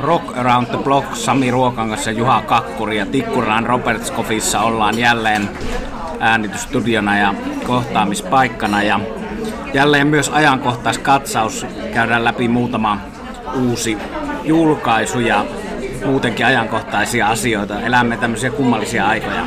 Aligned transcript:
Rock 0.00 0.38
Around 0.38 0.66
the 0.66 0.78
Block, 0.78 1.16
Sami 1.16 1.50
Ruokangas 1.50 2.06
ja 2.06 2.12
Juha 2.12 2.42
Kakkuri 2.42 2.98
ja 2.98 3.06
Tikkuran 3.06 3.66
Robertskoffissa 3.66 4.60
ollaan 4.60 4.98
jälleen 4.98 5.48
äänitystudiona 6.20 7.18
ja 7.18 7.34
kohtaamispaikkana 7.66 8.82
ja 8.82 9.00
jälleen 9.74 10.06
myös 10.06 10.28
ajankohtaiskatsaus. 10.28 11.66
Käydään 11.94 12.24
läpi 12.24 12.48
muutama 12.48 12.98
uusi 13.54 13.98
julkaisu 14.44 15.20
ja 15.20 15.44
muutenkin 16.04 16.46
ajankohtaisia 16.46 17.28
asioita. 17.28 17.80
Elämme 17.80 18.16
tämmöisiä 18.16 18.50
kummallisia 18.50 19.06
aikoja. 19.06 19.46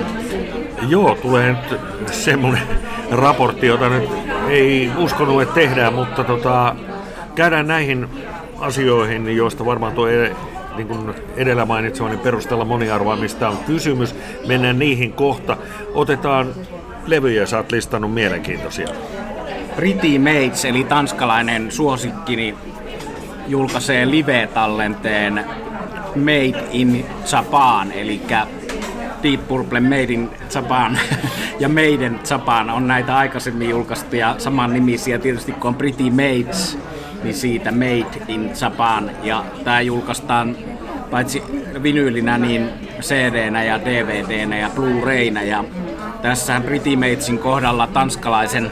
Joo, 0.88 1.16
tulee 1.22 1.52
nyt 1.54 1.80
semmoinen 2.12 2.68
raportti, 3.12 3.68
jota 3.68 3.90
nyt 3.90 4.10
ei 4.50 4.92
uskonut, 4.98 5.42
että 5.42 5.56
tehdään, 5.56 5.94
mutta 5.94 6.24
tota, 6.24 6.76
käydään 7.36 7.68
näihin 7.68 8.10
asioihin, 8.60 9.38
joista 9.38 9.66
varmaan 9.66 9.94
tuo 9.94 10.08
niin 10.76 10.88
kuin 10.88 11.14
edellä 11.36 11.66
mainitsemani 11.66 12.18
perusteella 12.18 12.66
moniarvoamista 12.66 13.50
on 13.50 13.58
kysymys. 13.58 14.16
Mennään 14.48 14.80
niihin 14.80 15.14
kohta. 15.14 15.58
Otetaan 15.94 16.48
levyjä, 17.06 17.46
sä 17.46 17.58
oot 17.58 17.72
listannut 17.72 18.14
mielenkiintoisia. 18.14 18.88
Pretty 19.76 20.20
Mates, 20.20 20.66
eli 20.66 20.84
tanskalainen 20.84 21.72
suosikkini, 21.72 22.56
julkaisee 23.48 24.06
live-tallenteen 24.06 25.46
Made 26.16 26.64
in 26.72 27.06
Japan, 27.32 27.92
eli 27.92 28.22
Deep 29.24 29.48
Purple 29.48 29.80
Made 29.80 30.14
in 30.14 30.30
Japan 30.56 31.00
ja 31.60 31.70
Maiden 31.70 32.20
Japan 32.30 32.70
on 32.70 32.88
näitä 32.88 33.18
aikaisemmin 33.18 33.70
julkaistuja 33.70 34.36
saman 34.38 34.74
nimisiä. 34.74 35.20
Tietysti 35.20 35.52
kun 35.52 35.68
on 35.68 35.76
Pretty 35.76 36.04
Mates, 36.10 36.78
niin 37.24 37.36
siitä 37.36 37.72
Made 37.72 38.24
in 38.28 38.52
Japan. 38.62 39.12
Ja 39.24 39.46
tämä 39.64 39.82
julkaistaan 39.82 40.56
paitsi 41.12 41.44
vinyylinä, 41.84 42.38
niin 42.38 42.70
CD-nä 43.02 43.64
ja 43.64 43.80
DVD-nä 43.86 44.58
ja 44.58 44.70
Blu-rayna. 44.76 45.42
Ja 45.42 45.64
tässä 46.22 46.62
Pretty 46.62 46.96
Matesin 46.96 47.40
kohdalla 47.40 47.88
tanskalaisen 47.88 48.72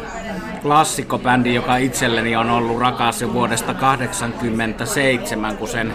klassikkobändi, 0.61 1.53
joka 1.53 1.77
itselleni 1.77 2.35
on 2.35 2.49
ollut 2.49 2.79
rakas 2.79 3.21
jo 3.21 3.33
vuodesta 3.33 3.73
1987, 3.73 5.57
kun 5.57 5.67
sen 5.67 5.93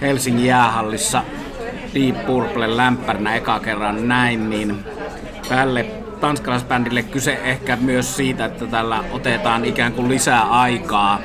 Helsingin 0.00 0.46
jäähallissa 0.46 1.22
Deep 1.94 2.26
Purple 2.26 2.76
lämpärnä 2.76 3.34
eka 3.34 3.60
kerran 3.60 4.08
näin, 4.08 4.50
niin 4.50 4.84
tälle 5.48 5.86
tanskalaisbändille 6.20 7.02
kyse 7.02 7.40
ehkä 7.44 7.76
myös 7.76 8.16
siitä, 8.16 8.44
että 8.44 8.66
tällä 8.66 9.04
otetaan 9.12 9.64
ikään 9.64 9.92
kuin 9.92 10.08
lisää 10.08 10.42
aikaa 10.42 11.20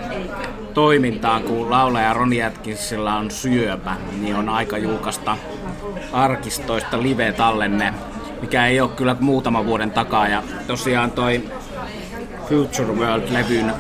toimintaan, 0.78 1.44
kun 1.44 1.70
laulaja 1.70 2.14
Ronnie 2.14 2.44
Atkinsilla 2.44 3.16
on 3.16 3.32
syöpä, 3.32 3.96
niin 4.22 4.36
on 4.36 4.50
aika 4.50 4.78
julkaista 4.78 5.38
arkistoista 6.14 7.02
live-tallenne, 7.02 7.94
mikä 8.42 8.68
ei 8.68 8.82
ole 8.82 8.90
kyllä 8.90 9.16
muutama 9.20 9.66
vuoden 9.66 9.92
takaa. 9.92 10.28
Ja 10.28 10.44
tosiaan 10.68 11.12
toi 11.12 11.44
Future 12.50 12.94
World-levyn 12.94 13.74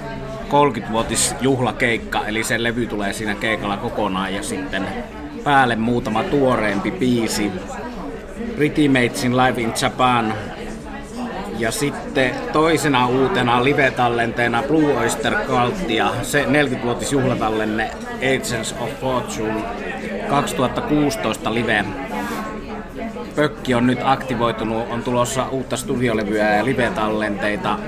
30-vuotis 0.47 1.35
juhlakeikka, 1.41 2.25
eli 2.25 2.43
se 2.43 2.63
levy 2.63 2.85
tulee 2.85 3.13
siinä 3.13 3.35
keikalla 3.35 3.77
kokonaan 3.77 4.33
ja 4.33 4.43
sitten 4.43 4.87
päälle 5.43 5.75
muutama 5.75 6.23
tuoreempi 6.23 6.91
biisi. 6.91 7.51
Pretty 8.55 8.87
Matesin 8.87 9.37
Live 9.37 9.61
in 9.61 9.73
Japan 9.81 10.33
ja 11.57 11.71
sitten 11.71 12.35
toisena 12.53 13.07
uutena 13.07 13.63
live-tallenteena 13.63 14.63
Blue 14.67 14.97
Oyster 14.97 15.33
Cult 15.35 15.89
ja 15.89 16.13
se 16.21 16.45
40-vuotis 16.45 17.11
juhlatallenne 17.11 17.91
Agents 18.17 18.75
of 18.79 18.89
Fortune 19.01 19.63
2016 20.29 21.53
live. 21.53 21.85
Pökki 23.35 23.73
on 23.73 23.87
nyt 23.87 23.99
aktivoitunut, 24.03 24.91
on 24.91 25.03
tulossa 25.03 25.47
uutta 25.51 25.77
studiolevyä 25.77 26.55
ja 26.55 26.65
live-tallenteita 26.65 27.79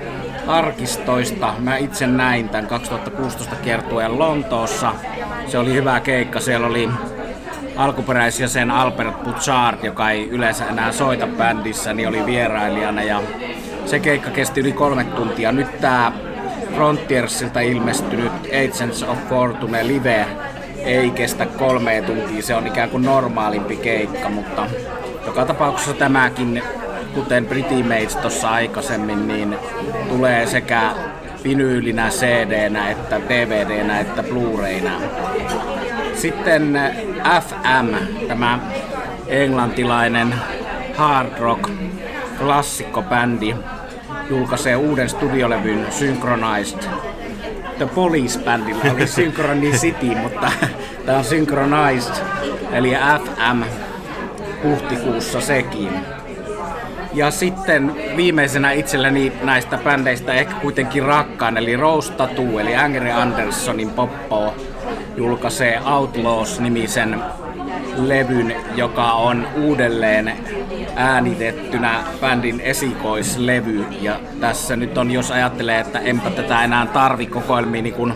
arkistoista. 0.47 1.53
Mä 1.59 1.77
itse 1.77 2.07
näin 2.07 2.49
tämän 2.49 2.67
2016 2.67 3.55
kiertueen 3.55 4.19
Lontoossa. 4.19 4.93
Se 5.47 5.57
oli 5.57 5.73
hyvä 5.73 5.99
keikka. 5.99 6.39
Siellä 6.39 6.67
oli 6.67 6.89
alkuperäisjäsen 7.75 8.71
Albert 8.71 9.23
Bouchard, 9.23 9.83
joka 9.83 10.09
ei 10.09 10.29
yleensä 10.29 10.65
enää 10.65 10.91
soita 10.91 11.27
bändissä, 11.27 11.93
niin 11.93 12.07
oli 12.07 12.25
vierailijana 12.25 13.03
ja 13.03 13.21
se 13.89 13.99
keikka 13.99 14.29
kesti 14.29 14.61
yli 14.61 14.71
kolme 14.71 15.03
tuntia. 15.03 15.51
Nyt 15.51 15.81
tää 15.81 16.11
Frontiersilta 16.75 17.59
ilmestynyt 17.59 18.31
Agents 18.45 19.03
of 19.03 19.17
Fortune 19.29 19.87
live 19.87 20.25
ei 20.85 21.11
kestä 21.11 21.45
kolme 21.45 22.03
tuntia, 22.05 22.41
se 22.41 22.55
on 22.55 22.67
ikään 22.67 22.89
kuin 22.89 23.03
normaalimpi 23.03 23.75
keikka, 23.75 24.29
mutta 24.29 24.65
joka 25.25 25.45
tapauksessa 25.45 25.93
tämäkin, 25.93 26.63
kuten 27.13 27.45
Pretty 27.45 27.83
Mates 27.83 28.15
tuossa 28.15 28.49
aikaisemmin, 28.49 29.27
niin 29.27 29.55
tulee 30.09 30.47
sekä 30.47 30.91
vinyylinä, 31.43 32.09
CD-nä, 32.09 32.89
että 32.89 33.21
DVD-nä, 33.29 33.99
että 33.99 34.23
Blu-rayna. 34.23 34.91
Sitten 36.13 36.79
FM, 37.41 37.95
tämä 38.27 38.59
englantilainen 39.27 40.35
hard 40.95 41.39
rock 41.39 41.69
klassikkobändi, 42.37 43.55
julkaisee 44.29 44.75
uuden 44.75 45.09
studiolevyn 45.09 45.85
Synchronized. 45.91 46.79
The 47.77 47.85
Police-bändillä 47.85 48.93
oli 48.93 49.07
Synchronicity, 49.17 50.15
mutta 50.15 50.51
tämä 51.05 51.17
on 51.17 51.23
Synchronized, 51.23 52.13
eli 52.71 52.93
FM 53.23 53.63
huhtikuussa 54.63 55.41
sekin. 55.41 55.89
Ja 57.13 57.31
sitten 57.31 57.95
viimeisenä 58.17 58.71
itselleni 58.71 59.33
näistä 59.41 59.77
bändeistä 59.77 60.33
ehkä 60.33 60.53
kuitenkin 60.53 61.03
rakkaan, 61.03 61.57
eli 61.57 61.75
Rose 61.75 62.13
Tattoo, 62.13 62.59
eli 62.59 62.75
Angry 62.75 63.11
Andersonin 63.11 63.89
poppo 63.89 64.55
julkaisee 65.17 65.81
Outlaws-nimisen 65.85 67.23
levyn, 68.07 68.55
joka 68.75 69.11
on 69.11 69.47
uudelleen 69.55 70.33
äänitettynä 70.95 72.03
bändin 72.21 72.61
esikoislevy. 72.61 73.85
Ja 74.01 74.19
tässä 74.39 74.75
nyt 74.75 74.97
on, 74.97 75.11
jos 75.11 75.31
ajattelee, 75.31 75.79
että 75.79 75.99
enpä 75.99 76.29
tätä 76.29 76.63
enää 76.63 76.85
tarvi 76.85 77.25
kokoelmiin, 77.25 77.83
niin 77.83 77.95
kun 77.95 78.13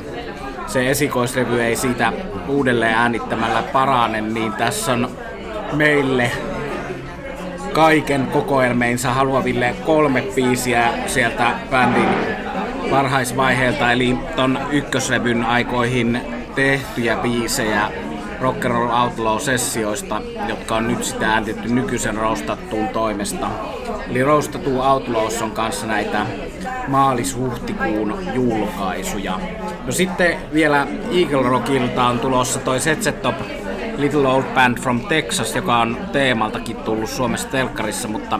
se 0.67 0.89
esikoislevy 0.89 1.61
ei 1.61 1.75
siitä 1.75 2.13
uudelleen 2.47 2.95
äänittämällä 2.95 3.63
parane, 3.73 4.21
niin 4.21 4.53
tässä 4.53 4.93
on 4.93 5.09
meille 5.73 6.31
kaiken 7.73 8.27
kokoelmeinsa 8.27 9.13
haluaville 9.13 9.75
kolme 9.85 10.23
biisiä 10.35 10.87
sieltä 11.07 11.51
bändin 11.71 12.09
varhaisvaiheelta, 12.91 13.91
eli 13.91 14.17
ton 14.35 14.59
ykköslevyn 14.71 15.45
aikoihin 15.45 16.21
tehtyjä 16.55 17.15
biisejä 17.15 17.91
Rock 18.43 18.65
and 18.65 18.73
Roll 18.73 18.89
Outlaw-sessioista, 18.89 20.21
jotka 20.47 20.75
on 20.75 20.87
nyt 20.87 21.03
sitä 21.03 21.33
ääntetty 21.33 21.69
nykyisen 21.69 22.17
Roustattuun 22.17 22.87
toimesta. 22.87 23.47
Eli 24.09 24.23
Roustattu 24.23 24.81
Outlaws 24.81 25.41
on 25.41 25.51
kanssa 25.51 25.87
näitä 25.87 26.25
maalis-huhtikuun 26.87 28.17
julkaisuja. 28.33 29.39
No 29.85 29.91
sitten 29.91 30.37
vielä 30.53 30.87
Eagle 31.11 31.49
Rockilta 31.49 32.05
on 32.05 32.19
tulossa 32.19 32.59
toi 32.59 32.79
Set 32.79 33.21
Top 33.21 33.35
Little 33.97 34.27
Old 34.27 34.43
Band 34.55 34.77
from 34.77 35.01
Texas, 35.01 35.55
joka 35.55 35.77
on 35.77 35.97
teemaltakin 36.11 36.75
tullut 36.75 37.09
Suomessa 37.09 37.47
telkkarissa, 37.47 38.07
mutta 38.07 38.39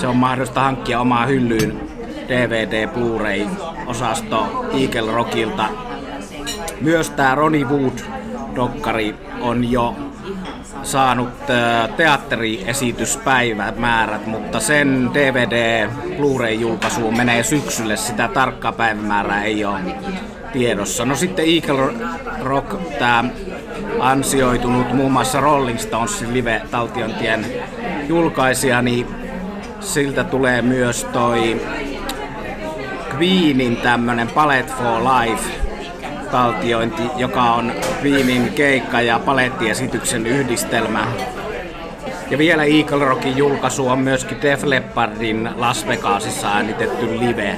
se 0.00 0.06
on 0.06 0.16
mahdollista 0.16 0.60
hankkia 0.60 1.00
omaa 1.00 1.26
hyllyyn 1.26 1.80
DVD 2.28 2.88
Blu-ray-osasto 2.88 4.66
Eagle 4.80 5.12
Rockilta. 5.12 5.68
Myös 6.80 7.10
tämä 7.10 7.34
Ronnie 7.34 7.64
Wood 7.64 7.98
dokkari 8.54 9.27
on 9.40 9.70
jo 9.70 9.96
saanut 10.82 11.28
teatteriesityspäivämäärät, 11.96 14.26
mutta 14.26 14.60
sen 14.60 15.10
DVD 15.14 15.88
Blu-ray-julkaisuun 16.16 17.16
menee 17.16 17.42
syksylle. 17.42 17.96
Sitä 17.96 18.28
tarkkaa 18.28 18.72
päivämäärää 18.72 19.44
ei 19.44 19.64
ole 19.64 19.80
tiedossa. 20.52 21.04
No 21.04 21.14
sitten 21.14 21.44
Eagle 21.48 21.92
Rock, 22.42 22.98
tämä 22.98 23.24
ansioitunut 24.00 24.92
muun 24.92 25.12
muassa 25.12 25.40
Rolling 25.40 25.78
Stonesin 25.78 26.34
live-taltiointien 26.34 27.46
julkaisija, 28.08 28.82
niin 28.82 29.06
siltä 29.80 30.24
tulee 30.24 30.62
myös 30.62 31.04
toi 31.04 31.60
Queenin 33.14 33.76
tämmönen 33.76 34.28
Palette 34.28 34.72
for 34.72 35.02
Life 35.02 35.67
taltiointi, 36.30 37.02
joka 37.16 37.42
on 37.42 37.72
Queenin 38.04 38.52
keikka- 38.52 39.00
ja 39.00 39.18
palettiesityksen 39.18 40.26
yhdistelmä. 40.26 41.06
Ja 42.30 42.38
vielä 42.38 42.64
Eagle 42.64 43.04
Rockin 43.04 43.36
julkaisu 43.36 43.88
on 43.88 43.98
myöskin 43.98 44.42
Def 44.42 44.64
Leppardin 44.64 45.50
Las 45.56 45.86
Vegasissa 45.86 46.48
äänitetty 46.48 47.18
live. 47.20 47.56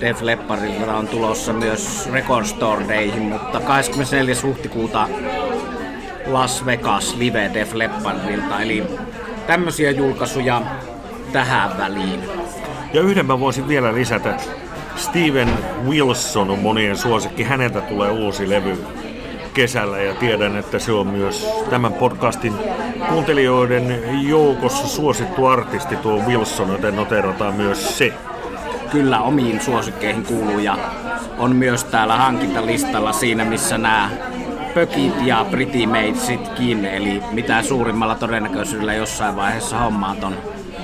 Def 0.00 0.22
Leppardilla 0.22 0.96
on 0.96 1.08
tulossa 1.08 1.52
myös 1.52 2.08
Record 2.12 2.44
Store 2.44 2.88
Dayhin, 2.88 3.22
mutta 3.22 3.60
24. 3.60 4.34
huhtikuuta 4.42 5.08
Las 6.26 6.66
Vegas 6.66 7.16
Live 7.16 7.50
Def 7.54 7.74
Leppardilta. 7.74 8.60
Eli 8.60 8.84
tämmöisiä 9.46 9.90
julkaisuja 9.90 10.62
tähän 11.32 11.78
väliin. 11.78 12.20
Ja 12.92 13.00
yhden 13.00 13.26
mä 13.26 13.40
voisin 13.40 13.68
vielä 13.68 13.94
lisätä. 13.94 14.34
Steven 14.96 15.48
Wilson 15.88 16.50
on 16.50 16.58
monien 16.58 16.96
suosikki. 16.96 17.42
Häneltä 17.42 17.80
tulee 17.80 18.10
uusi 18.10 18.50
levy 18.50 18.84
kesällä 19.54 19.98
ja 19.98 20.14
tiedän, 20.14 20.56
että 20.56 20.78
se 20.78 20.92
on 20.92 21.06
myös 21.06 21.48
tämän 21.70 21.92
podcastin 21.92 22.54
kuuntelijoiden 23.08 24.02
joukossa 24.28 24.88
suosittu 24.88 25.46
artisti 25.46 25.96
tuo 25.96 26.22
Wilson, 26.26 26.68
joten 26.68 26.96
noterataan 26.96 27.54
myös 27.54 27.98
se. 27.98 28.12
Kyllä 28.90 29.20
omiin 29.20 29.60
suosikkeihin 29.60 30.24
kuuluu 30.24 30.58
ja 30.58 30.78
on 31.38 31.56
myös 31.56 31.84
täällä 31.84 32.16
hankintalistalla 32.16 33.12
siinä, 33.12 33.44
missä 33.44 33.78
nämä 33.78 34.10
pökit 34.74 35.14
ja 35.24 35.46
Pretty 35.50 35.86
Matesitkin, 35.86 36.84
eli 36.84 37.22
mitä 37.30 37.62
suurimmalla 37.62 38.14
todennäköisyydellä 38.14 38.94
jossain 38.94 39.36
vaiheessa 39.36 39.78
hommaa 39.78 40.14
ton 40.20 40.36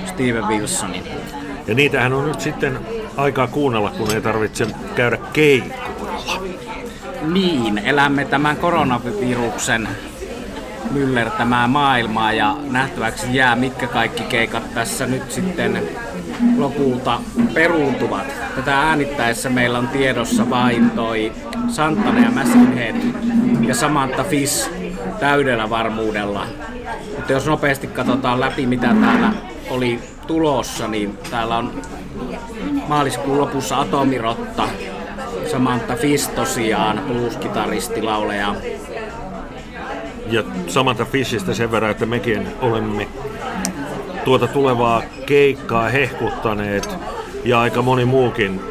Steven 0.05 0.47
Wilsonin. 0.47 1.03
Ja 1.67 1.75
niitähän 1.75 2.13
on 2.13 2.27
nyt 2.27 2.41
sitten 2.41 2.79
aikaa 3.19 3.47
kuunnella, 3.47 3.89
kun 3.89 4.11
ei 4.11 4.21
tarvitse 4.21 4.67
käydä 4.95 5.17
keikoilla. 5.33 6.41
Niin, 7.21 7.77
elämme 7.77 8.25
tämän 8.25 8.57
koronaviruksen 8.57 9.89
myllertämää 10.91 11.67
maailmaa 11.67 12.33
ja 12.33 12.57
nähtäväksi 12.71 13.35
jää, 13.35 13.55
mitkä 13.55 13.87
kaikki 13.87 14.23
keikat 14.23 14.73
tässä 14.73 15.05
nyt 15.05 15.31
sitten 15.31 15.83
lopulta 16.57 17.19
peruuntuvat. 17.53 18.25
Tätä 18.55 18.79
äänittäessä 18.79 19.49
meillä 19.49 19.79
on 19.79 19.87
tiedossa 19.87 20.49
vain 20.49 20.89
toi 20.89 21.31
Santana 21.67 22.19
ja 22.19 22.31
Machine 22.31 22.95
ja 23.61 23.75
Samantha 23.75 24.23
Fish 24.23 24.71
täydellä 25.19 25.69
varmuudella. 25.69 26.45
Mutta 27.15 27.31
jos 27.33 27.45
nopeasti 27.45 27.87
katsotaan 27.87 28.39
läpi, 28.39 28.65
mitä 28.65 28.95
täällä 29.01 29.33
oli 29.69 29.99
tulossa, 30.27 30.87
niin 30.87 31.17
täällä 31.31 31.57
on 31.57 31.81
maaliskuun 32.89 33.37
lopussa 33.37 33.79
Atomirotta, 33.79 34.63
Samantha 35.51 35.95
Fish 35.95 36.29
tosiaan, 36.29 37.01
blues-kitaristi, 37.07 38.01
lauleja. 38.01 38.55
Ja 40.31 40.43
Samantha 40.67 41.05
Fishistä 41.05 41.53
sen 41.53 41.71
verran, 41.71 41.91
että 41.91 42.05
mekin 42.05 42.47
olemme 42.61 43.07
tuota 44.25 44.47
tulevaa 44.47 45.03
keikkaa 45.25 45.89
hehkuttaneet 45.89 46.89
ja 47.45 47.61
aika 47.61 47.81
moni 47.81 48.05
muukin, 48.05 48.61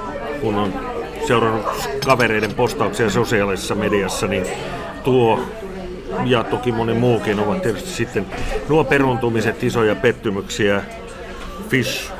kun 0.40 0.54
on 0.54 0.72
seurannut 1.26 1.66
kavereiden 2.06 2.54
postauksia 2.54 3.10
sosiaalisessa 3.10 3.74
mediassa, 3.74 4.26
niin 4.26 4.46
tuo 5.04 5.40
ja 6.24 6.44
toki 6.44 6.72
moni 6.72 6.94
muukin 6.94 7.40
ovat 7.40 7.62
tietysti 7.62 7.90
sitten 7.90 8.26
nuo 8.68 8.84
peruntumiset 8.84 9.62
isoja 9.62 9.94
pettymyksiä. 9.94 10.82
Fish, 11.68 12.12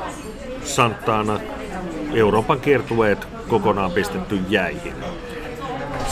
Santana, 0.65 1.41
Euroopan 2.15 2.61
kiertueet 2.61 3.29
kokonaan 3.49 3.91
pistetty 3.91 4.41
jäihin. 4.49 4.95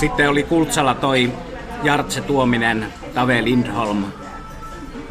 Sitten 0.00 0.30
oli 0.30 0.42
Kultsalla 0.42 0.94
toi 0.94 1.32
Jartse 1.82 2.20
Tuominen, 2.20 2.86
Tave 3.14 3.44
Lindholm, 3.44 4.04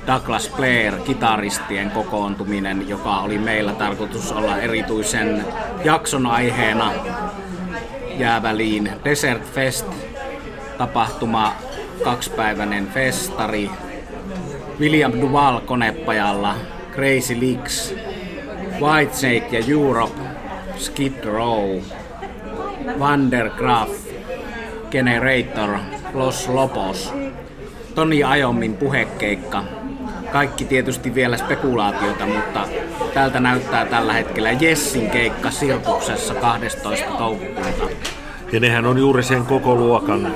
Douglas 0.07 0.51
Blair, 0.55 0.93
kitaristien 1.05 1.91
kokoontuminen, 1.91 2.89
joka 2.89 3.17
oli 3.17 3.37
meillä 3.37 3.71
tarkoitus 3.71 4.31
olla 4.31 4.57
erityisen 4.57 5.45
jakson 5.83 6.27
aiheena 6.27 6.91
jääväliin. 8.17 8.91
Desert 9.03 9.43
Fest 9.53 9.87
tapahtuma, 10.77 11.53
kaksipäiväinen 12.03 12.87
festari. 12.87 13.69
William 14.79 15.11
Duval 15.21 15.59
konepajalla, 15.59 16.55
Crazy 16.91 17.37
Leaks, 17.41 17.95
Whitesnake 18.81 19.59
ja 19.59 19.65
Europe, 19.69 20.21
Skid 20.77 21.23
Row, 21.23 21.79
Vandergraaf, 22.99 23.89
Generator, 24.91 25.77
Los 26.13 26.49
Lopos, 26.49 27.13
Toni 27.95 28.23
Ajomin 28.23 28.73
puhekeikka. 28.73 29.63
Kaikki 30.31 30.65
tietysti 30.65 31.15
vielä 31.15 31.37
spekulaatiota, 31.37 32.25
mutta 32.25 32.67
tältä 33.13 33.39
näyttää 33.39 33.85
tällä 33.85 34.13
hetkellä 34.13 34.51
Jessin 34.51 35.09
keikka 35.09 35.51
Sirkuksessa 35.51 36.35
12. 36.35 37.05
toukokuuta. 37.17 37.89
Ja 38.51 38.59
nehän 38.59 38.85
on 38.85 38.97
juuri 38.97 39.23
sen 39.23 39.45
koko 39.45 39.75
luokan 39.75 40.33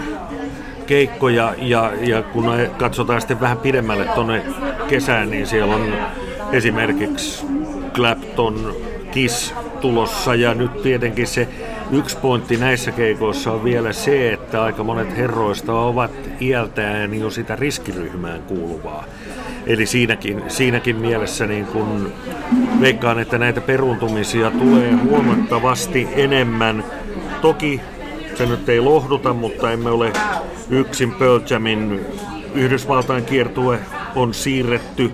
keikkoja 0.86 1.54
ja, 1.58 1.92
ja 2.02 2.22
kun 2.22 2.46
katsotaan 2.78 3.22
sitten 3.22 3.42
vähän 3.42 3.58
pidemmälle 3.58 4.06
tuonne 4.06 4.44
kesään, 4.88 5.30
niin 5.30 5.48
siellä 5.48 5.76
on 5.76 5.94
esimerkiksi 6.52 7.46
Clapton, 7.94 8.76
Kiss 9.12 9.54
tulossa 9.82 10.36
ja 10.36 10.54
nyt 10.54 10.82
tietenkin 10.82 11.28
se 11.28 11.48
yksi 11.92 12.18
pointti 12.18 12.58
näissä 12.58 12.92
keikoissa 12.92 13.52
on 13.52 13.64
vielä 13.64 13.94
se, 13.94 14.34
että 14.34 14.64
aika 14.64 14.84
monet 14.84 15.18
herroista 15.18 15.74
ovat 15.74 16.12
iältään 16.42 17.14
jo 17.20 17.30
sitä 17.30 17.56
riskiryhmään 17.56 18.42
kuuluvaa. 18.42 19.06
Eli 19.68 19.86
siinäkin, 19.86 20.44
siinäkin 20.48 20.96
mielessä 20.96 21.48
niin 21.48 21.66
kun 21.66 22.14
veikkaan, 22.82 23.20
että 23.20 23.38
näitä 23.38 23.62
peruuntumisia 23.62 24.52
tulee 24.52 24.92
huomattavasti 24.92 26.08
enemmän. 26.16 26.84
Toki 27.42 27.82
se 28.36 28.46
nyt 28.46 28.70
ei 28.70 28.80
lohduta, 28.80 29.34
mutta 29.34 29.72
emme 29.72 29.90
ole 29.90 30.14
yksin 30.70 31.12
Pearl 31.12 31.40
Jamin 31.50 32.06
Yhdysvaltain 32.56 33.26
kiertue 33.26 33.80
on 34.16 34.34
siirretty 34.34 35.12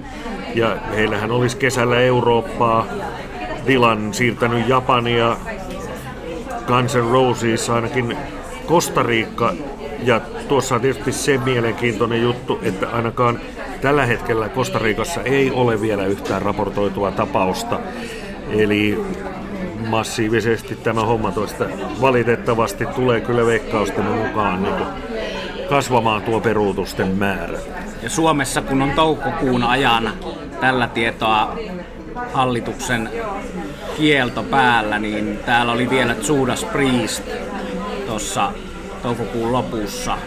ja 0.55 0.77
heillähän 0.95 1.31
olisi 1.31 1.57
kesällä 1.57 1.99
Eurooppaa. 1.99 2.85
Dylan 3.67 4.13
siirtänyt 4.13 4.67
Japania, 4.67 5.37
Guns 6.67 6.95
N' 6.95 7.11
Roses 7.11 7.69
ainakin 7.69 8.17
Costa 8.67 9.03
Rica 9.03 9.53
ja 10.03 10.21
tuossa 10.47 10.75
on 10.75 10.81
tietysti 10.81 11.11
se 11.11 11.37
mielenkiintoinen 11.37 12.21
juttu, 12.21 12.59
että 12.61 12.89
ainakaan 12.89 13.39
tällä 13.81 14.05
hetkellä 14.05 14.49
Costa 14.49 14.79
Ricassa 14.79 15.21
ei 15.21 15.51
ole 15.51 15.81
vielä 15.81 16.05
yhtään 16.05 16.41
raportoitua 16.41 17.11
tapausta. 17.11 17.79
Eli 18.49 19.03
massiivisesti 19.87 20.75
tämä 20.75 21.05
homma 21.05 21.31
tuosta 21.31 21.65
valitettavasti 22.01 22.85
tulee 22.85 23.21
kyllä 23.21 23.45
veikkausten 23.45 24.05
mukaan 24.05 24.63
niin 24.63 24.85
kasvamaan 25.69 26.21
tuo 26.21 26.39
peruutusten 26.39 27.07
määrä. 27.07 27.59
Ja 28.03 28.09
Suomessa 28.09 28.61
kun 28.61 28.81
on 28.81 28.91
toukokuun 28.91 29.63
ajan 29.63 30.13
tällä 30.61 30.87
tietoa 30.87 31.57
hallituksen 32.33 33.09
kielto 33.97 34.43
päällä, 34.43 34.99
niin 34.99 35.39
täällä 35.45 35.71
oli 35.71 35.89
vielä 35.89 36.15
Judas 36.27 36.63
Priest 36.63 37.23
tuossa 38.07 38.51
toukokuun 39.01 39.51
lopussa. 39.51 40.17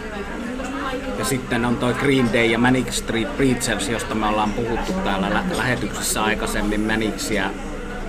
Ja 1.19 1.25
sitten 1.25 1.65
on 1.65 1.77
toi 1.77 1.95
Green 1.95 2.33
Day 2.33 2.47
ja 2.47 2.59
Manic 2.59 2.91
Street 2.93 3.37
Preachers, 3.37 3.89
josta 3.89 4.15
me 4.15 4.27
ollaan 4.27 4.53
puhuttu 4.53 4.93
täällä 4.93 5.31
lä- 5.35 5.45
lähetyksessä 5.57 6.23
aikaisemmin 6.23 6.81
Manicsia 6.81 7.51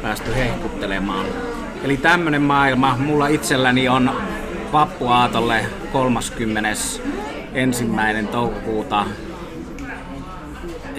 päästy 0.02 0.36
hehkuttelemaan. 0.36 1.26
Eli 1.84 1.98
tämmönen 1.98 2.42
maailma. 2.42 2.98
Mulla 2.98 3.28
itselläni 3.28 3.90
on 3.90 4.12
vappuaatolle 4.74 5.66
30. 5.92 6.70
ensimmäinen 7.54 8.28
toukokuuta 8.28 9.06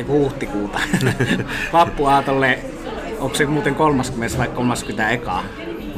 ei 0.00 0.06
huhtikuuta. 0.06 0.80
Vappuaatolle, 1.72 2.58
onko 3.18 3.34
se 3.34 3.46
muuten 3.46 3.74
30 3.74 4.38
vai 4.38 4.48
30 4.48 5.10
ekaa? 5.10 5.42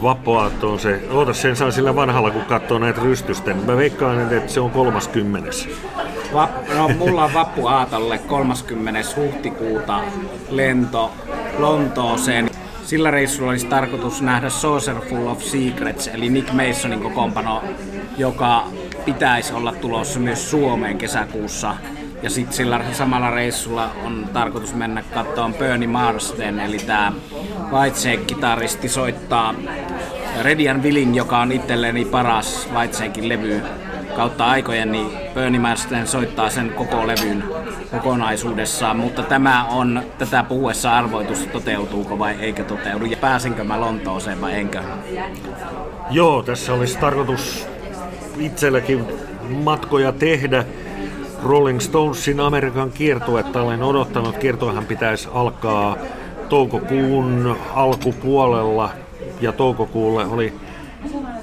Vappuaatto 0.02 0.72
on 0.72 0.80
se, 0.80 1.00
oota 1.10 1.32
sen 1.34 1.56
saa 1.56 1.70
sillä 1.70 1.96
vanhalla 1.96 2.30
kun 2.30 2.44
katsoo 2.44 2.78
näitä 2.78 3.00
rystysten. 3.00 3.56
Mä 3.56 3.76
veikkaan, 3.76 4.32
että 4.32 4.52
se 4.52 4.60
on 4.60 4.70
30. 4.70 5.50
Va- 6.32 6.48
no, 6.76 6.88
mulla 6.88 7.24
on 7.24 7.34
vappuaatolle 7.34 8.18
30. 8.18 9.00
huhtikuuta 9.16 10.00
lento 10.50 11.10
Lontooseen. 11.58 12.50
Sillä 12.84 13.10
reissulla 13.10 13.50
olisi 13.50 13.66
tarkoitus 13.66 14.22
nähdä 14.22 14.50
Saucer 14.50 14.96
Full 15.08 15.26
of 15.26 15.42
Secrets, 15.42 16.08
eli 16.08 16.30
Nick 16.30 16.52
Masonin 16.52 17.00
kokoonpano, 17.00 17.62
joka 18.16 18.64
pitäisi 19.04 19.52
olla 19.52 19.72
tulossa 19.72 20.20
myös 20.20 20.50
Suomeen 20.50 20.98
kesäkuussa. 20.98 21.74
Ja 22.22 22.30
sitten 22.30 22.56
sillä 22.56 22.80
samalla 22.92 23.30
reissulla 23.30 23.90
on 24.04 24.28
tarkoitus 24.32 24.74
mennä 24.74 25.02
katsomaan 25.14 25.54
Bernie 25.54 25.88
Marsden, 25.88 26.60
eli 26.60 26.78
tämä 26.78 27.12
Whitesnake-kitaristi 27.72 28.88
soittaa 28.88 29.54
Redian 30.42 30.82
Willing, 30.82 31.16
joka 31.16 31.38
on 31.38 31.52
itselleni 31.52 32.04
paras 32.04 32.68
Whitesnakein 32.74 33.28
levy 33.28 33.62
kautta 34.16 34.44
aikojen, 34.44 34.92
niin 34.92 35.06
Bernie 35.34 35.60
Marsden 35.60 36.06
soittaa 36.06 36.50
sen 36.50 36.70
koko 36.70 37.06
levyn 37.06 37.44
kokonaisuudessaan, 37.90 38.96
mutta 38.96 39.22
tämä 39.22 39.64
on 39.64 40.02
tätä 40.18 40.42
puhuessa 40.42 40.96
arvoitus, 40.96 41.46
toteutuuko 41.52 42.18
vai 42.18 42.34
eikö 42.40 42.64
toteudu, 42.64 43.04
ja 43.04 43.16
pääsinkö 43.16 43.64
mä 43.64 43.80
Lontooseen 43.80 44.40
vai 44.40 44.54
enkö? 44.54 44.82
Joo, 46.10 46.42
tässä 46.42 46.74
olisi 46.74 46.98
tarkoitus 46.98 47.66
itselläkin 48.38 49.04
matkoja 49.48 50.12
tehdä, 50.12 50.64
Rolling 51.42 51.80
Stonesin 51.80 52.40
Amerikan 52.40 52.90
kiertuetta 52.90 53.62
olen 53.62 53.82
odottanut. 53.82 54.38
Kiertoahan 54.38 54.84
pitäisi 54.84 55.28
alkaa 55.32 55.96
toukokuun 56.48 57.56
alkupuolella 57.74 58.90
ja 59.40 59.52
toukokuulle 59.52 60.24
oli 60.24 60.52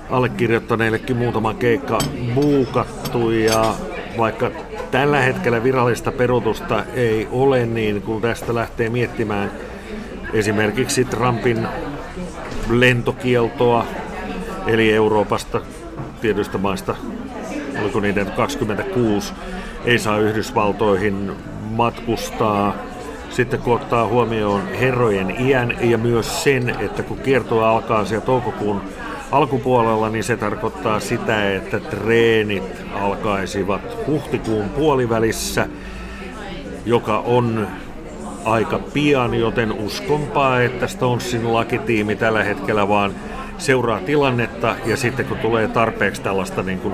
allekirjoittaneillekin 0.09 1.17
muutama 1.17 1.53
keikka 1.53 1.97
buukattu 2.35 3.31
ja 3.31 3.73
vaikka 4.17 4.51
tällä 4.91 5.19
hetkellä 5.19 5.63
virallista 5.63 6.11
perutusta 6.11 6.83
ei 6.93 7.27
ole, 7.31 7.65
niin 7.65 8.01
kun 8.01 8.21
tästä 8.21 8.55
lähtee 8.55 8.89
miettimään 8.89 9.51
esimerkiksi 10.33 11.05
Trumpin 11.05 11.67
lentokieltoa, 12.69 13.85
eli 14.67 14.93
Euroopasta 14.93 15.61
tietystä 16.21 16.57
maista, 16.57 16.95
oliko 17.81 17.99
niitä 17.99 18.25
26, 18.25 19.33
ei 19.85 19.99
saa 19.99 20.17
Yhdysvaltoihin 20.17 21.31
matkustaa. 21.69 22.75
Sitten 23.29 23.59
kun 23.59 23.75
ottaa 23.75 24.07
huomioon 24.07 24.67
herrojen 24.67 25.35
iän 25.39 25.77
ja 25.81 25.97
myös 25.97 26.43
sen, 26.43 26.69
että 26.69 27.03
kun 27.03 27.17
kiertoa 27.17 27.69
alkaa 27.69 28.05
siellä 28.05 28.25
toukokuun 28.25 28.81
alkupuolella, 29.31 30.09
niin 30.09 30.23
se 30.23 30.37
tarkoittaa 30.37 30.99
sitä, 30.99 31.55
että 31.55 31.79
treenit 31.79 32.85
alkaisivat 32.93 33.81
huhtikuun 34.07 34.69
puolivälissä, 34.69 35.67
joka 36.85 37.19
on 37.19 37.67
aika 38.45 38.79
pian, 38.93 39.33
joten 39.33 39.71
uskonpa, 39.71 40.59
että 40.59 40.87
Stonesin 40.87 41.53
lakitiimi 41.53 42.15
tällä 42.15 42.43
hetkellä 42.43 42.87
vaan 42.87 43.11
seuraa 43.57 43.99
tilannetta 43.99 44.75
ja 44.85 44.97
sitten 44.97 45.25
kun 45.25 45.37
tulee 45.37 45.67
tarpeeksi 45.67 46.21
tällaista 46.21 46.63
niin 46.63 46.79
kuin 46.79 46.93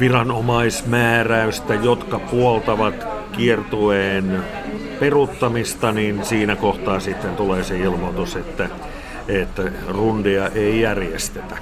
viranomaismääräystä, 0.00 1.74
jotka 1.74 2.18
puoltavat 2.18 3.06
kiertueen 3.32 4.44
peruttamista, 5.00 5.92
niin 5.92 6.24
siinä 6.24 6.56
kohtaa 6.56 7.00
sitten 7.00 7.36
tulee 7.36 7.64
se 7.64 7.78
ilmoitus, 7.78 8.36
että, 8.36 8.68
että 9.28 9.62
rundia 9.88 10.48
ei 10.48 10.80
järjestetä. 10.80 11.56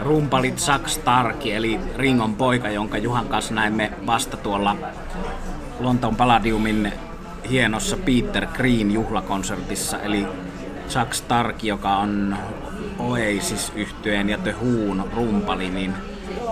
Rumpalit 0.00 0.56
Chuck 0.56 0.88
Stark, 0.88 1.46
eli 1.46 1.80
Ringon 1.96 2.34
poika, 2.34 2.68
jonka 2.68 2.98
Juhan 2.98 3.28
kanssa 3.28 3.54
näimme 3.54 3.92
vasta 4.06 4.36
tuolla 4.36 4.76
Lontoon 5.80 6.16
Palladiumin 6.16 6.92
hienossa 7.50 7.96
Peter 7.96 8.46
Green 8.46 8.90
juhlakonsertissa, 8.90 10.00
eli 10.00 10.26
Chuck 10.88 11.14
Stark, 11.14 11.64
joka 11.64 11.96
on 11.96 12.36
oasis 12.98 13.72
yhtyeen 13.76 14.28
ja 14.28 14.38
The 14.38 14.54
Who'n 14.62 15.02
rumpali, 15.16 15.70
niin 15.70 15.94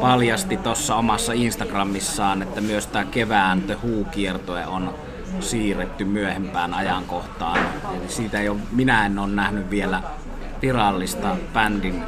paljasti 0.01 0.57
tuossa 0.57 0.97
omassa 0.97 1.33
Instagramissaan, 1.33 2.43
että 2.43 2.61
myös 2.61 2.87
tämä 2.87 3.05
kevään 3.05 3.63
The 3.63 3.75
Who-kiertoe 3.75 4.67
on 4.67 4.95
siirretty 5.41 6.05
myöhempään 6.05 6.75
ajankohtaan. 6.75 7.59
Eli 7.95 8.09
siitä 8.09 8.41
ei 8.41 8.49
ole, 8.49 8.59
minä 8.73 9.07
en 9.07 9.19
ole 9.19 9.33
nähnyt 9.33 9.71
vielä 9.71 10.03
virallista 10.63 11.37
bändin 11.53 12.03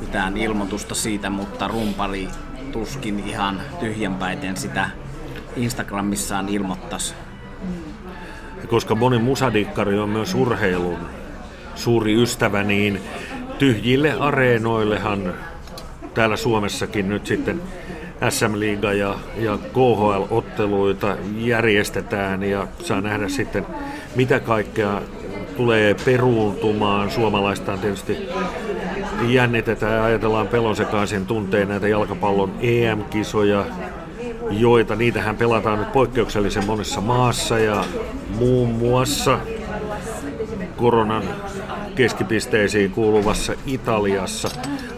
mitään 0.00 0.36
ilmoitusta 0.36 0.94
siitä, 0.94 1.30
mutta 1.30 1.68
rumpali 1.68 2.28
tuskin 2.72 3.18
ihan 3.26 3.60
tyhjänpäiten 3.80 4.56
sitä 4.56 4.90
Instagramissaan 5.56 6.48
ilmoittaisi. 6.48 7.14
Koska 8.68 8.94
moni 8.94 9.18
musadikkari 9.18 9.98
on 9.98 10.08
myös 10.08 10.34
urheilun 10.34 10.98
suuri 11.74 12.22
ystävä, 12.22 12.62
niin 12.62 13.00
tyhjille 13.64 14.12
areenoillehan 14.20 15.34
täällä 16.14 16.36
Suomessakin 16.36 17.08
nyt 17.08 17.26
sitten 17.26 17.62
SM-liiga 18.28 18.92
ja, 18.92 19.14
ja 19.36 19.58
KHL-otteluita 19.58 21.16
järjestetään 21.38 22.42
ja 22.42 22.66
saa 22.82 23.00
nähdä 23.00 23.28
sitten 23.28 23.66
mitä 24.16 24.40
kaikkea 24.40 25.02
tulee 25.56 25.96
peruuntumaan. 26.04 27.10
Suomalaista 27.10 27.72
on 27.72 27.78
tietysti 27.78 28.28
jännitetään 29.28 29.94
ja 29.94 30.04
ajatellaan 30.04 30.48
pelon 30.48 30.76
sekaisin 30.76 31.26
tunteen 31.26 31.68
näitä 31.68 31.88
jalkapallon 31.88 32.54
EM-kisoja, 32.60 33.64
joita 34.50 34.96
niitähän 34.96 35.36
pelataan 35.36 35.78
nyt 35.78 35.92
poikkeuksellisen 35.92 36.66
monessa 36.66 37.00
maassa 37.00 37.58
ja 37.58 37.84
muun 38.38 38.68
muassa 38.68 39.38
koronan 40.76 41.22
keskipisteisiin 41.94 42.90
kuuluvassa 42.90 43.52
Italiassa, 43.66 44.48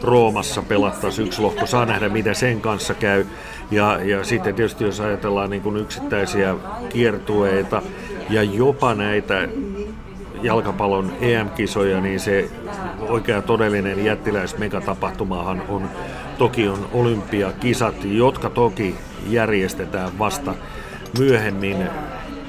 Roomassa 0.02 0.62
pelattaisiin 0.62 1.26
yksi 1.26 1.42
lohko. 1.42 1.66
Saa 1.66 1.86
nähdä, 1.86 2.08
mitä 2.08 2.34
sen 2.34 2.60
kanssa 2.60 2.94
käy. 2.94 3.24
Ja, 3.70 4.00
ja 4.04 4.24
sitten 4.24 4.54
tietysti 4.54 4.84
jos 4.84 5.00
ajatellaan 5.00 5.50
niin 5.50 5.62
kuin 5.62 5.76
yksittäisiä 5.76 6.54
kiertueita 6.88 7.82
ja 8.30 8.42
jopa 8.42 8.94
näitä 8.94 9.48
jalkapallon 10.42 11.12
EM-kisoja, 11.20 12.00
niin 12.00 12.20
se 12.20 12.50
oikea 13.00 13.42
todellinen 13.42 14.04
jättiläismegatapahtumahan 14.04 15.62
on 15.68 15.90
Tokion 16.38 16.88
olympiakisat, 16.92 17.94
jotka 18.04 18.50
toki 18.50 18.94
järjestetään 19.28 20.18
vasta 20.18 20.54
myöhemmin 21.18 21.76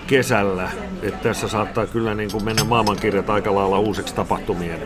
kesällä. 0.08 0.70
Että 1.02 1.30
tässä 1.30 1.48
saattaa 1.48 1.86
kyllä 1.86 2.16
niin 2.16 2.32
kuin 2.32 2.46
mennä 2.46 2.64
maailmankirjat 2.64 3.30
aika 3.30 3.56
lailla 3.56 3.80
uusiksi 3.80 4.16
tapahtumien 4.16 4.80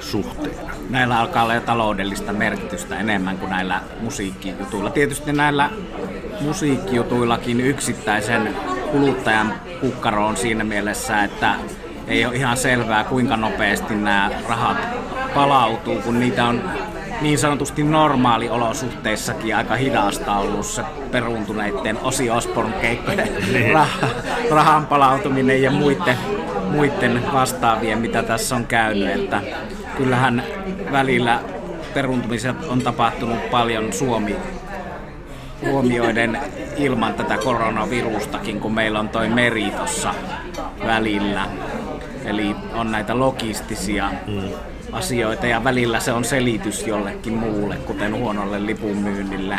suhteen. 0.00 0.54
Näillä 0.90 1.20
alkaa 1.20 1.42
olla 1.42 1.54
jo 1.54 1.60
taloudellista 1.60 2.32
merkitystä 2.32 2.98
enemmän 2.98 3.38
kuin 3.38 3.50
näillä 3.50 3.80
musiikkijutuilla. 4.00 4.90
Tietysti 4.90 5.32
näillä 5.32 5.70
musiikkijutuillakin 6.40 7.60
yksittäisen 7.60 8.56
kuluttajan 8.92 9.54
kukkaro 9.80 10.26
on 10.26 10.36
siinä 10.36 10.64
mielessä, 10.64 11.24
että 11.24 11.54
ei 12.06 12.26
ole 12.26 12.36
ihan 12.36 12.56
selvää, 12.56 13.04
kuinka 13.04 13.36
nopeasti 13.36 13.94
nämä 13.94 14.30
rahat 14.48 14.76
palautuu, 15.34 16.00
kun 16.00 16.20
niitä 16.20 16.44
on 16.44 16.62
niin 17.20 17.38
sanotusti 17.38 17.82
normaaliolosuhteissakin 17.82 19.56
aika 19.56 19.74
hidasta 19.76 20.36
ollut 20.36 20.66
se 20.66 20.82
peruuntuneiden 21.10 21.98
Osi 22.02 22.30
Osborn 22.30 22.72
keikkojen 22.72 23.28
niin. 23.52 23.78
Rah- 24.44 24.54
rahan 24.54 24.86
palautuminen 24.86 25.62
ja 25.62 25.70
muiden, 25.70 26.16
muiden 26.70 27.22
vastaavien, 27.32 27.98
mitä 27.98 28.22
tässä 28.22 28.56
on 28.56 28.66
käynyt. 28.66 29.14
Että 29.14 29.42
kyllähän 29.96 30.42
välillä 30.92 31.40
peruuntumiset 31.94 32.64
on 32.64 32.82
tapahtunut 32.82 33.50
paljon 33.50 33.92
Suomi 33.92 34.36
huomioiden 35.66 36.38
ilman 36.76 37.14
tätä 37.14 37.36
koronavirustakin, 37.38 38.60
kun 38.60 38.74
meillä 38.74 39.00
on 39.00 39.08
toi 39.08 39.28
meri 39.28 39.70
tuossa 39.70 40.14
välillä. 40.86 41.46
Eli 42.24 42.56
on 42.74 42.92
näitä 42.92 43.18
logistisia 43.18 44.10
mm. 44.26 44.73
Asioita 44.94 45.46
ja 45.46 45.64
välillä 45.64 46.00
se 46.00 46.12
on 46.12 46.24
selitys 46.24 46.86
jollekin 46.86 47.32
muulle, 47.32 47.76
kuten 47.76 48.14
huonolle 48.14 48.66
lipunmyynnille. 48.66 49.58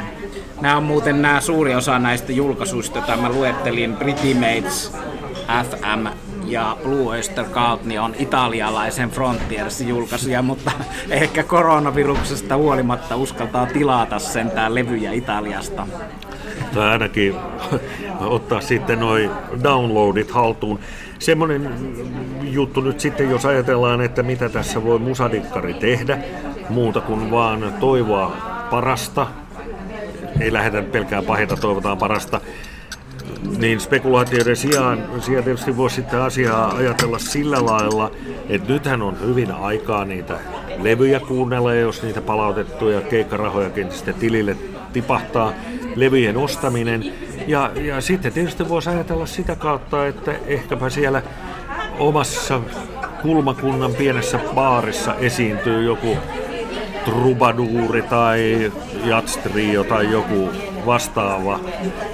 Nämä 0.61 0.77
on 0.77 0.83
muuten 0.83 1.21
nämä 1.21 1.41
suuri 1.41 1.75
osa 1.75 1.99
näistä 1.99 2.31
julkaisuista, 2.31 2.97
joita 2.97 3.17
mä 3.17 3.29
luettelin, 3.29 3.97
Mates, 4.39 4.91
FM 5.69 6.07
ja 6.45 6.77
Blue 6.83 7.07
Oyster 7.07 7.45
Cult 7.45 7.85
niin 7.85 8.01
on 8.01 8.15
italialaisen 8.19 9.09
Frontiersin 9.09 9.87
julkaisuja, 9.87 10.41
mutta 10.41 10.71
ehkä 11.09 11.43
koronaviruksesta 11.43 12.57
huolimatta 12.57 13.15
uskaltaa 13.15 13.65
tilata 13.65 14.19
sentään 14.19 14.75
levyjä 14.75 15.11
Italiasta. 15.11 15.87
Tai 16.73 16.89
ainakin 16.89 17.35
ottaa 18.19 18.61
sitten 18.61 18.99
noin 18.99 19.29
downloadit 19.63 20.31
haltuun. 20.31 20.79
Semmoinen 21.19 21.69
juttu 22.41 22.81
nyt 22.81 22.99
sitten, 22.99 23.29
jos 23.29 23.45
ajatellaan, 23.45 24.01
että 24.01 24.23
mitä 24.23 24.49
tässä 24.49 24.83
voi 24.83 24.99
musadikkari 24.99 25.73
tehdä, 25.73 26.17
muuta 26.69 27.01
kuin 27.01 27.31
vaan 27.31 27.73
toivoa 27.79 28.31
parasta, 28.69 29.27
ei 30.39 30.53
lähdetä 30.53 30.91
pelkää 30.91 31.21
pahinta, 31.21 31.57
toivotaan 31.57 31.97
parasta, 31.97 32.41
niin 33.57 33.79
spekulaatioiden 33.79 34.55
sijaan, 34.55 35.03
sijaan 35.19 35.43
tietysti 35.43 35.77
voisi 35.77 35.95
sitten 35.95 36.21
asiaa 36.21 36.75
ajatella 36.75 37.19
sillä 37.19 37.65
lailla, 37.65 38.11
että 38.49 38.73
nythän 38.73 39.01
on 39.01 39.17
hyvin 39.25 39.51
aikaa 39.51 40.05
niitä 40.05 40.39
levyjä 40.81 41.19
kuunnella, 41.19 41.73
jos 41.73 42.03
niitä 42.03 42.21
palautettuja 42.21 43.01
keikkarahojakin 43.01 43.91
sitten 43.91 44.13
tilille 44.13 44.57
tipahtaa, 44.93 45.53
levyjen 45.95 46.37
ostaminen, 46.37 47.13
ja, 47.47 47.71
ja 47.75 48.01
sitten 48.01 48.33
tietysti 48.33 48.69
voisi 48.69 48.89
ajatella 48.89 49.25
sitä 49.25 49.55
kautta, 49.55 50.07
että 50.07 50.35
ehkäpä 50.47 50.89
siellä 50.89 51.21
omassa 51.99 52.61
kulmakunnan 53.21 53.93
pienessä 53.93 54.39
baarissa 54.55 55.15
esiintyy 55.15 55.83
joku 55.83 56.17
trubaduuri 57.05 58.01
tai 58.01 58.71
jatstrio 59.05 59.83
tai 59.83 60.11
joku 60.11 60.49
vastaava. 60.85 61.59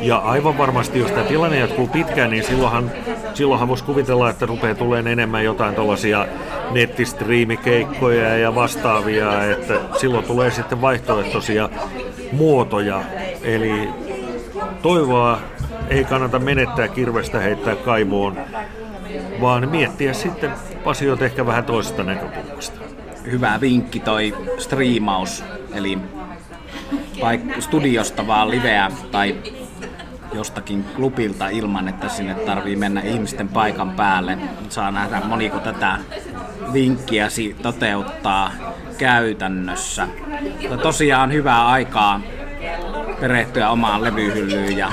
Ja 0.02 0.18
aivan 0.18 0.58
varmasti, 0.58 1.00
jos 1.00 1.12
tämä 1.12 1.24
tilanne 1.24 1.60
jatkuu 1.60 1.88
pitkään, 1.88 2.30
niin 2.30 2.44
silloinhan, 2.44 2.92
silloinhan 3.34 3.68
voisi 3.68 3.84
kuvitella, 3.84 4.30
että 4.30 4.46
rupeaa 4.46 4.76
tulemaan 4.76 5.08
enemmän 5.08 5.44
jotain 5.44 5.76
tällaisia 5.76 6.28
nettistriimikeikkoja 6.72 8.38
ja 8.38 8.56
vastaavia, 8.56 9.52
että 9.52 9.80
silloin 10.00 10.26
tulee 10.26 10.52
sitten 10.52 10.82
vaihtoehtoisia 10.82 11.70
muotoja. 12.32 13.04
Eli 13.44 13.90
toivoa 14.82 15.40
ei 15.90 16.04
kannata 16.04 16.40
menettää 16.40 16.88
kirvestä 16.88 17.40
heittää 17.40 17.76
kaivoon, 17.76 18.38
vaan 19.42 19.70
miettiä 19.70 20.14
sitten 20.14 20.52
asioita 20.86 21.26
ehkä 21.26 21.46
vähän 21.46 21.66
toisesta 21.66 22.04
näkökulmasta. 22.04 22.80
Hyvä 23.32 23.58
vinkki 23.62 24.00
toi 24.00 24.36
striimaus, 24.58 25.44
eli 25.74 25.98
paik- 27.20 27.62
studiosta 27.62 28.28
vaan 28.28 28.50
liveä 28.52 28.92
tai 29.12 29.36
jostakin 30.34 30.86
klubilta 30.96 31.50
ilman, 31.50 31.88
että 31.88 32.10
sinne 32.10 32.34
tarvii 32.34 32.76
mennä 32.76 33.02
ihmisten 33.02 33.48
paikan 33.48 33.92
päälle. 33.92 34.38
Saa 34.70 34.92
nähdä 34.92 35.22
moniko 35.26 35.60
tätä 35.60 35.98
vinkkiäsi 36.74 37.56
toteuttaa 37.62 38.52
käytännössä. 38.98 40.08
Mutta 40.62 40.78
tosiaan 40.78 41.34
hyvää 41.34 41.68
aikaa 41.68 42.22
perehtyä 43.20 43.70
omaan 43.70 44.04
levyhyllyyn 44.04 44.78
ja 44.78 44.92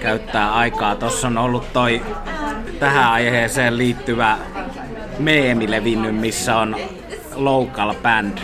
käyttää 0.00 0.54
aikaa. 0.54 0.96
Tuossa 0.96 1.26
on 1.26 1.38
ollut 1.38 1.72
toi 1.72 2.02
tähän 2.80 3.12
aiheeseen 3.12 3.78
liittyvä 3.78 4.38
meemi 5.18 5.70
levinnyt, 5.70 6.16
missä 6.16 6.56
on 6.56 6.76
local 7.34 7.94
band, 8.02 8.38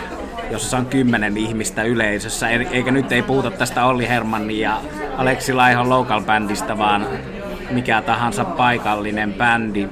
jossa 0.51 0.77
on 0.77 0.85
kymmenen 0.85 1.37
ihmistä 1.37 1.83
yleisössä. 1.83 2.49
Eikä 2.49 2.91
nyt 2.91 3.11
ei 3.11 3.21
puhuta 3.21 3.51
tästä 3.51 3.85
Olli 3.85 4.07
Hermannin 4.07 4.59
ja 4.59 4.77
Aleksi 5.17 5.53
Laihon 5.53 5.89
local 5.89 6.21
bandista, 6.21 6.77
vaan 6.77 7.07
mikä 7.71 8.01
tahansa 8.01 8.45
paikallinen 8.45 9.33
bändi, 9.33 9.87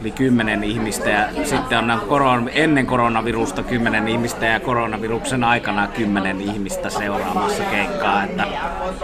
eli 0.00 0.10
kymmenen 0.10 0.64
ihmistä 0.64 1.10
ja 1.10 1.28
sitten 1.44 1.90
on 1.90 2.00
koron, 2.08 2.50
ennen 2.52 2.86
koronavirusta 2.86 3.62
kymmenen 3.62 4.08
ihmistä 4.08 4.46
ja 4.46 4.60
koronaviruksen 4.60 5.44
aikana 5.44 5.86
kymmenen 5.86 6.40
ihmistä 6.40 6.90
seuraamassa 6.90 7.62
keikkaa, 7.62 8.24
että 8.24 8.44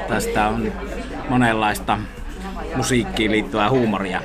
tästä 0.09 0.49
on 0.49 0.73
monenlaista 1.29 1.99
musiikkiin 2.77 3.31
liittyvää 3.31 3.71
huumoria. 3.71 4.21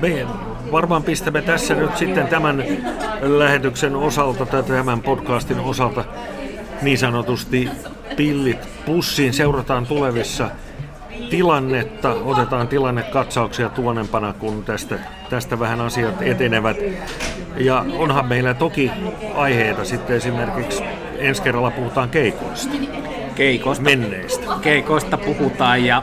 Me 0.00 0.26
varmaan 0.72 1.02
pistämme 1.02 1.42
tässä 1.42 1.74
nyt 1.74 1.96
sitten 1.96 2.28
tämän 2.28 2.64
lähetyksen 3.20 3.96
osalta 3.96 4.46
tai 4.46 4.62
tämän 4.62 5.02
podcastin 5.02 5.60
osalta 5.60 6.04
niin 6.82 6.98
sanotusti 6.98 7.70
pillit 8.16 8.68
pussiin. 8.86 9.32
Seurataan 9.32 9.86
tulevissa 9.86 10.50
tilannetta, 11.30 12.12
otetaan 12.12 12.68
tilannekatsauksia 12.68 13.68
tuonempana, 13.68 14.32
kun 14.32 14.64
tästä, 14.64 14.98
tästä 15.30 15.58
vähän 15.58 15.80
asiat 15.80 16.22
etenevät. 16.22 16.76
Ja 17.56 17.84
onhan 17.98 18.26
meillä 18.26 18.54
toki 18.54 18.90
aiheita 19.34 19.84
sitten 19.84 20.16
esimerkiksi 20.16 20.82
ensi 21.18 21.42
kerralla 21.42 21.70
puhutaan 21.70 22.10
keikoista. 22.10 22.74
Keikoista. 23.34 23.84
Menneistä. 23.84 24.46
Keikoista 24.62 25.16
puhutaan 25.16 25.84
ja 25.84 26.02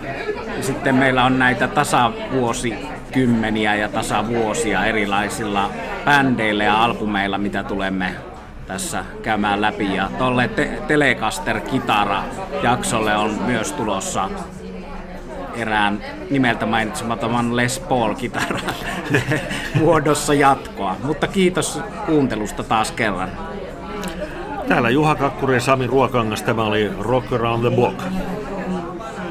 sitten 0.62 0.96
meillä 0.96 1.26
on 1.26 1.40
näitä 1.40 1.68
tasavuosikymmeniä 1.68 3.76
ja 3.76 3.90
tasavuosia 3.90 4.86
erilaisilla 4.86 5.70
bändeillä 6.06 6.64
ja 6.64 6.84
albumeilla, 6.84 7.38
mitä 7.38 7.64
tulemme 7.64 8.16
tässä 8.68 9.06
käymään 9.22 9.62
läpi. 9.62 9.96
Ja 9.96 10.10
tolle 10.18 10.48
te- 10.48 10.82
Telecaster 10.88 11.60
Kitara 11.60 12.24
jaksolle 12.64 13.16
on 13.18 13.34
myös 13.46 13.72
tulossa 13.72 14.30
erään 15.56 16.00
nimeltä 16.30 16.66
mainitsematon 16.66 17.56
Les 17.56 17.80
Paul-kitara 17.80 18.60
muodossa 19.80 20.34
jatkoa. 20.34 20.96
Mutta 21.04 21.28
kiitos 21.28 21.80
kuuntelusta 22.06 22.64
taas 22.64 22.92
kerran. 22.92 23.30
Täällä 24.68 24.90
Juha 24.90 25.16
Kakkuri 25.16 25.54
ja 25.54 25.62
Sami 25.62 25.88
Ruokangas. 25.88 26.42
Tämä 26.44 26.64
oli 26.64 26.92
Rock 27.00 27.34
Around 27.34 27.68
the 27.68 27.76
Block. 27.76 28.02